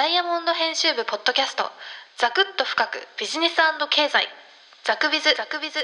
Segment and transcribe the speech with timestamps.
[0.00, 1.64] ダイヤモンド編集部ポッドキャスト
[2.16, 3.56] ザクッと深くビジネス
[3.90, 4.28] 経済。
[4.82, 5.24] ザクビズ。
[5.36, 5.74] ザクビズ。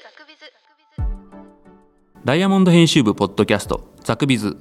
[2.25, 4.57] ダイヤモンド編集部ポッドキャストザクビズ。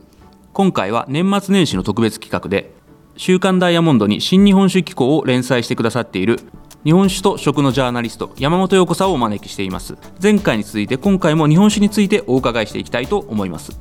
[0.52, 2.74] 今回は年末年始の特別企画で
[3.16, 6.42] 週刊ダイヤモンドに新日本酒機構を連載してくださっている
[6.84, 9.96] 日本酒と食のジャーナリスト山本陽子さんをお招きしています。
[10.22, 13.80] 前回に続いて今回も日本酒についてお伺いしていきたいと思います。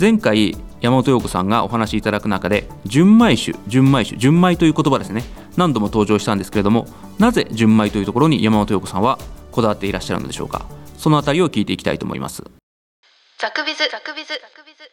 [0.00, 5.22] 前回山本陽子さんがお話しいただく中で純米酒純米酒純米という言葉ですね。
[5.56, 6.86] 何度も登場したんですけれども
[7.18, 9.18] なぜ純米というところに山本陽子さんは
[9.50, 10.66] こだわっていらっしゃるのでしょうか。
[10.98, 12.44] そのあたりを聞いていきたいと思います。
[13.38, 13.78] ザクビズ。
[13.90, 14.28] ザクビズ。
[14.28, 14.90] ザクビズ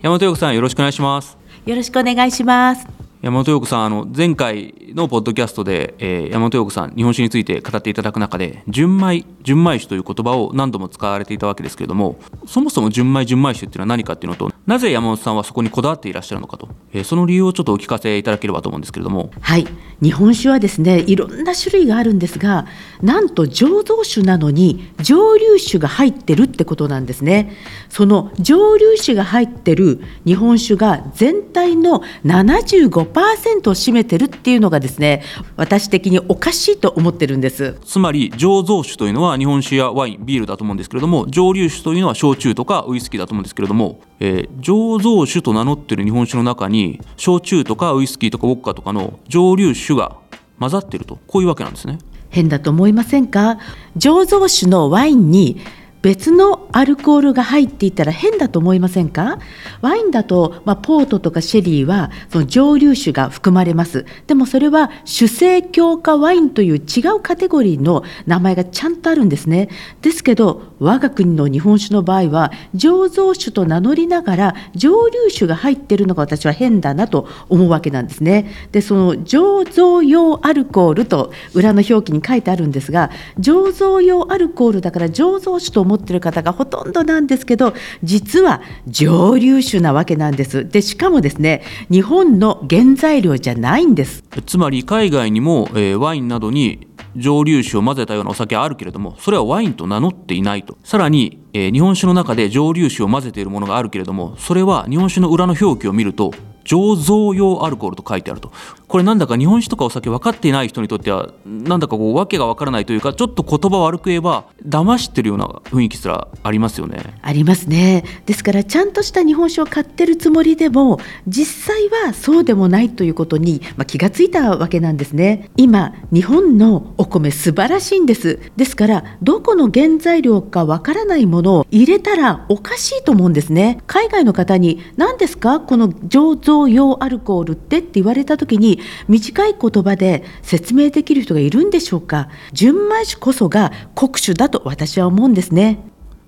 [0.00, 1.36] 山本陽子さんよろしくお願いします。
[1.66, 3.00] よろしくお願いします。
[3.22, 19.32] 山本陽子さんあの前回のポッドキャストで、えー、山本陽子さん日本酒について語っていただく中で純米純米酒という言葉を何度も使われていたわけですけれどもそもそも純米純米酒っていうのは何かっていうのとなぜ山本さんはそこにこだわっていらっしゃるのかと、えー、その理由をちょっとお聞かせいただければと思うんですけれども。
[19.40, 19.66] はい。
[20.00, 22.66] 日本酒はですねいろんな種類があるんですが
[23.02, 27.56] なんと醸造酒なのに蒸留酒が入ってるってことなんですね。
[27.88, 35.24] その蒸留酒が入ってる日本酒が全体の75%を占めてるっていうのがですね
[35.56, 37.76] 私的におかしいと思ってるんです。
[37.84, 50.16] つまり醸造酒というのは日本酒やワインビールだと思うんですけれども蒸留酒というのは焼酎とかウイスキーだと思うんですけれども、えー、醸造酒と名乗ってる日本酒の中に焼酎とかウイスキーとかウォッカとかの蒸留酒が
[50.58, 51.18] 混ざってると。
[51.26, 51.98] こういうわけなんですね。
[52.28, 53.58] 変だと思いませんか？
[53.96, 55.58] 醸造酒のワインに
[56.02, 59.38] 別のアルコールが入っていたら変だと思いませんか？
[59.82, 64.06] ワインだと、まあ、ポートとかシェリーはその蒸留酒が含まれます。
[64.26, 69.68] でもそれは主成強化ワインという違うカテゴリーの名前がちゃんとあるんですね。
[70.00, 78.50] ですけど我が国の日本酒の場合は醸造酒と名乗りながら蒸留酒が入っているのが私は変だなと思うわけなんですね。
[78.72, 87.74] でその醸造用アルコールと裏の表記に書いてあるんですが醸造用アルコールだから醸造酒と思ってる方がほとんどなんですけど
[88.04, 90.68] 実は蒸留酒なわけなんです。
[90.68, 94.22] でしかもですね日本の原材料じゃないんです。
[94.46, 96.86] つまり海外にも、えー、ワインなどに
[97.16, 100.78] 蒸留酒を混ぜたようなお酒あるけれどもそれはワインと名乗っていないと。
[100.84, 106.32] さらに、えー、日本酒の中で蒸留酒を混ぜているものがあるけれどもそれは日本酒の裏の表記を見ると
[106.64, 108.52] 醸造用アルコールと書いてあると。
[108.90, 117.14] これなんだか日本酒とかお酒分かっていない人にとってはなんだかこう訳が分からないというかちょっと言葉悪く言えば騙してるような雰囲気すらありますよね。
[117.22, 118.02] ありますね。
[118.26, 120.98] ですからちゃんとした日本酒を買ってるつもりでも
[121.28, 125.50] 実際はそうでもないということに、まあ、気がついたわけなんですね。
[125.56, 128.40] 今日本のお米素晴らしいんです。
[128.56, 133.78] ですからどこの原材料か分からないものを入れたらおかしいと思うんですね。
[133.86, 135.60] 海外の方に何ですか？
[135.60, 142.28] この醸造用アルコールってって言われた時に短い言葉で説明できる人がいるんでしょうか？
[142.52, 145.78] 純米酒こそが国酒だと私は思うんですね。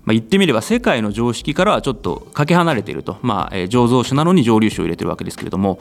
[0.05, 5.79] まあ、言ってみれば世界の常識からはちょっとかけ離れていると、まあ、え、醸造酒なのに蒸留酒を入れてるわけですけれども。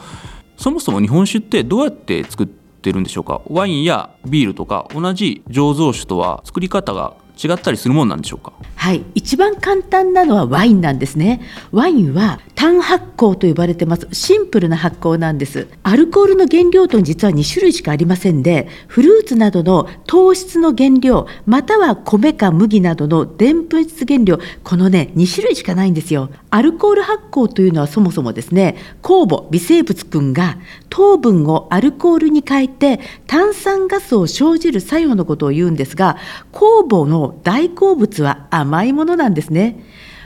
[0.58, 3.42] そもそも日本酒ってどうやって作ってるんでしょうか？
[3.48, 8.54] ワインやビールとか同じ醸造酒とは作り方が違ったりするもんなんでしょうか？
[8.82, 9.06] はい。
[9.14, 11.40] 一番簡単なのはワインなんですね。
[11.72, 14.08] ワインは単発酵と呼ばれてます。
[14.12, 15.68] シンプルな発酵なんです。
[15.84, 26.32] アルコールの原料と実は2種類しかありませんでフルーツなどの糖質の原料または米か麦などのでんぷん質原料このね2種類しかないんですよ。
[26.50, 30.58] アルコール発酵というのはそもそもですね酵母微生物君が
[30.90, 36.18] 糖分をアルコールに変えて炭酸ガスを生じる作用のことを言うんですが
[36.52, 39.84] 酵母の大好物は甘甘いものなんですね。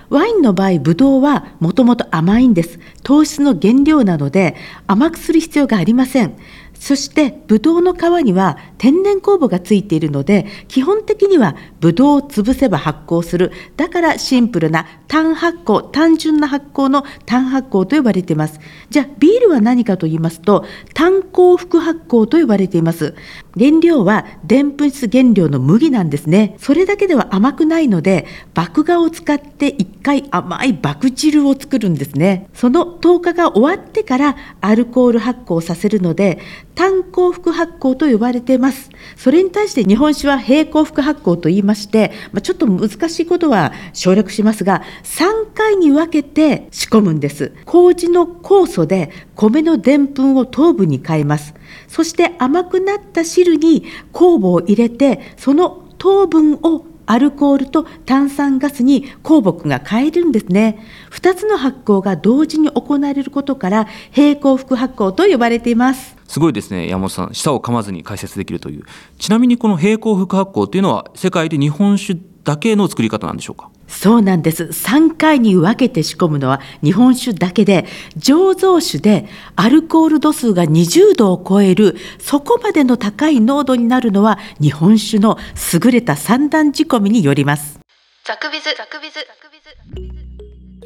[0.10, 2.80] ワインの場合、ブドウはもともと甘いんです。
[3.02, 6.36] 糖質の原料なので甘くする必要がありません。
[6.76, 13.52] そしてブドウの皮には天然酵母がついているので基本的にはブドウを潰せば発酵する。
[13.78, 18.60] だからシンプルな単発酵単純な発酵の単発酵と呼ばれています。
[18.90, 23.16] じゃあビールは何かと言いますと単酵複発酵と呼ばれています。
[23.58, 26.56] 原料はでんぷん質原料の麦なんですね。
[26.60, 32.50] それだけでは甘くないので麦芽を使って一回甘い麦汁を作るんですね。
[32.54, 36.40] その10日が終わってからアルコール発酵させるので
[36.76, 38.90] 単幸福発酵と呼ばれています。
[39.16, 47.54] それに対して日本酒は平行福発酵と言いまして、まあ、ちょっと難しいことは省略しますが、3回に分けて仕込むんです。
[47.66, 51.54] 麹の酵素で米のでんぷんを糖分に変えます。
[51.88, 60.80] そして甘くなった汁に酵母を入れて、その糖分をアルコールと炭酸ガスに鉱木が変えるんですね。
[61.12, 66.15] 2つの発酵が同時に行われることから平行複発酵と呼ばれています。
[66.28, 67.34] すごいですね山本さん。
[67.34, 68.84] 舌を噛まずに解説できるという。
[69.20, 73.70] ちなみにこの並行副発酵というのは世界で日本酒だけの作り方なんでしょうか？
[73.88, 74.64] そうなんです。
[74.64, 77.86] 3回に分けて仕込むのは日本酒だけで
[78.18, 85.38] 醸造酒でアルコール度数が20度を超えるそこまでの高い濃度になるのは日本酒の
[85.74, 87.80] 優れた三段仕込みによります。
[88.24, 90.25] ザクビズザクビズザクビズザクビズ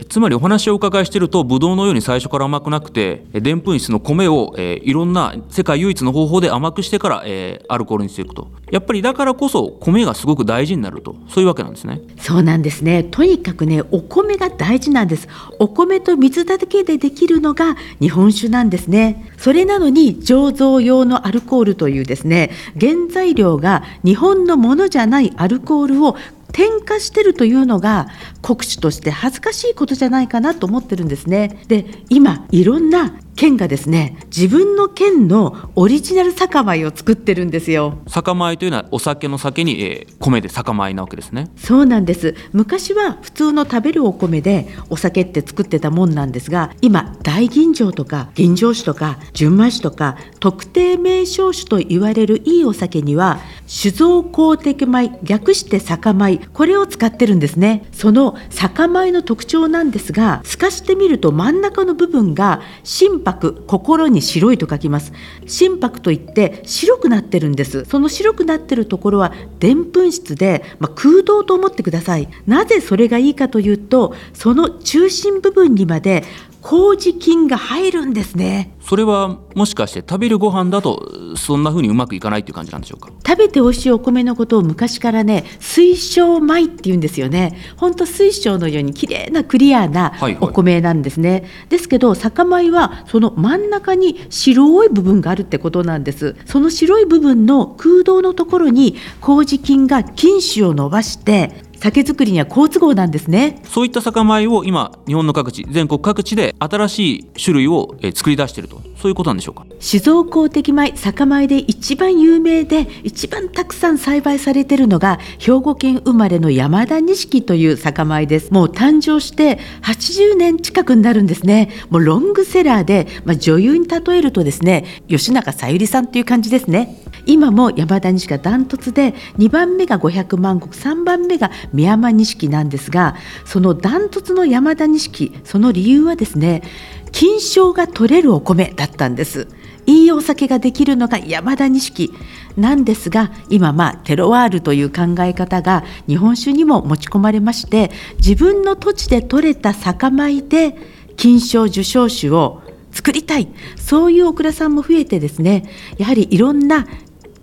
[0.07, 8.47] つまりお話をお伺いしているとブドウのように最初から甘くなくてでんぷん質の米を、えーいろんな世界唯一の方法で甘くしてから、えーアルコールにしていくと。
[8.71, 11.15] やっぱりだからこそ米がすごく大事になると。
[11.27, 12.01] そういうわけなんですね。
[12.17, 13.03] そうなんですね。
[13.03, 15.27] とにかくねお米が大事なんです。
[15.59, 19.31] お米と水だけでできるのが日本酒なんですね。
[19.37, 26.15] それなのに醸造用のアルコールというですね原材料が日本のものじゃないアルコールを
[26.51, 28.07] 点火してるというのが
[28.41, 31.63] 国主として恥ずかしいことじゃないかなと思ってるんですね。
[31.67, 37.99] で今いろんな県がですね自分の県のオリジナル酒米を作ってるんですよ。
[38.05, 41.47] 酒米というのはお酒の酒に、えー米で酒米なわけですね。
[41.55, 42.35] そうなんです。
[42.51, 57.87] 昔は普通の食べるお米でお酒って作ってたもんなんですが今大吟醸とか吟醸酒とか純米酒とか特定名称酒と言われるいいお酒には酒造公的米略して酒米これを使ってるんですね。
[57.93, 65.13] その酒米の特徴なんですが透かしてみると真ん中の部分が心拍心に白いと書きます。
[65.45, 67.85] 心拍といって白くなってるんです。
[67.85, 72.27] その白くなってるところはでんぷん質で、まあ、空洞と思ってください。
[72.47, 76.23] なぜそれがいいかというとその中心部分にまで
[76.61, 78.75] 麹菌が入るんですね。
[78.81, 83.11] それはもしかして食べるご飯だとそんな風にうまくいかないっていう感じなんでしょうか？
[83.25, 87.57] 食べて美味しいお米のことを昔からね水晶米って言うんですよね。
[87.77, 90.37] ほんと水晶のように綺麗なクリアなはいはい。
[90.41, 96.35] お米なんですね、ですけど酒米はその真ん中に白い部分があるってことなんです。
[96.45, 103.61] その白い部分の空洞のところに麹菌が菌糸を伸ばして酒造りには好都合なんですね。
[103.63, 108.81] そういった酒米を今日本の各地全国各地で新しい種類をえー作り出していると。
[108.97, 109.65] そういうことなんでしょうか？
[109.79, 118.51] 酒造公的米酒米で一番有名で一番たくさん栽培されているのが兵庫県生まれの山田錦という酒米です。
[118.51, 121.69] もう誕生して80年近くになるんですね。
[121.89, 127.01] もうロングセラーで、まあ、女優に例えるとですね吉永小百合さんという感じですね。
[127.25, 136.63] 今も山田錦がダントツで2番目が500万石3番目が宮山錦なんですがそのダントツの山田錦その理由はですね
[137.11, 139.47] 金賞が取れるお米だったんです。
[139.85, 142.13] いいお酒ができるのが山田錦。
[142.57, 150.75] なんですが今まあテロワールという考え方が日本酒にも持ち込まれまして自分の土地で採れた酒米で
[151.15, 152.61] 金賞受賞酒を
[152.91, 153.47] 作りたい。
[153.77, 156.87] そういうオクラさんも増えてですねやはりいろんな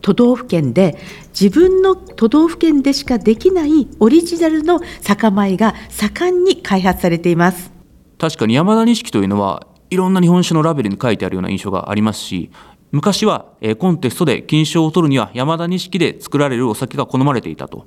[0.06, 0.97] 都道府県で
[1.31, 7.73] 自分の都道府県でしかできないオリジナルの酒米が盛んに開発されています。
[8.17, 12.53] 確かに山田錦というのはいろんな日本酒のラベルに書いてあるような印象がありますし
[12.93, 13.47] 昔は、
[13.79, 17.85] コンテストで金賞を取るには山田錦で作られるお酒が好まれていたと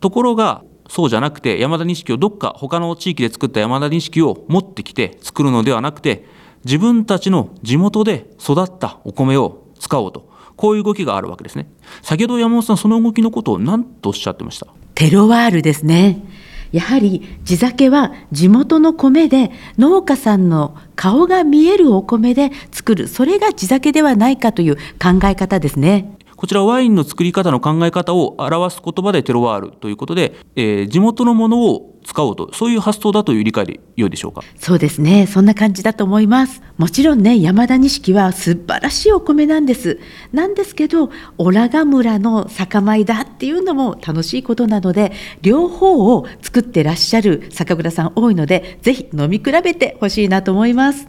[0.00, 6.24] ところがそうじゃなくて山田錦をどっか他の地域で作った山田錦を持ってきて作るのではなくて
[6.64, 10.31] 自分たちの地元で育ったお米を使おうと
[10.62, 11.66] こういう動きがあるわけですね
[12.02, 14.68] 先ほど山本さんその動きのことを何とおっしゃってました？
[14.94, 16.22] テロワールですね。
[16.70, 26.16] やはり地酒は地元の米で農家さんの顔が見えるお米で作るそれが地酒ではないかという考え方ですね。
[26.42, 34.42] こちらワインの作り方の考え方を表す言葉でテロワールということで、えー地元のものを使おうとそういう発想だという理解で良いでしょうか？
[34.56, 35.28] そうですね。
[35.28, 36.60] そんな感じだと思います。
[36.78, 40.00] もちろんね、山田錦は素晴らしいお米なんです。
[40.32, 51.06] なんですけど、オラガ村の酒米だっていうのも楽しいことなので、両方を作ってらっしゃる酒蔵さん多いので、ぜひ飲み比べてほしいなと思います。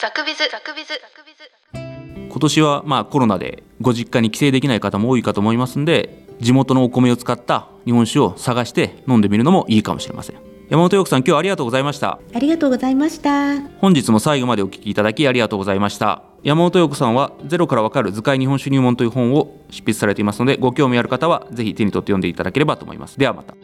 [0.00, 1.83] ザクビズザクビズザクビズ今
[2.44, 10.36] 年はまあコロナでご実家に帰省できない方も多いかと思いますんで地元のお米を使った日本酒を探して飲んでみるのもいいかもしれません。
[10.70, 12.18] 山本陽子さん今日はありがとうございました。
[12.34, 13.60] ありがとうございました。
[13.80, 16.22] 本日も最後までお聞きいただきありがとうございました。
[16.42, 23.18] 山本陽子さんはゼロからわかる図解日本酒入門という本を執筆されていますのでご興味ある方はぜひ手に取って読んでいただければと思います。
[23.18, 23.54] ではまた